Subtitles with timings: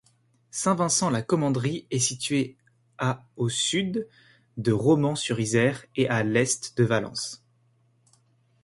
[0.49, 2.57] Saint-Vincent-la-Commanderie est situé
[2.97, 4.07] à au sud
[4.57, 7.43] de Romans-sur-Isère et à à l'est de Valence.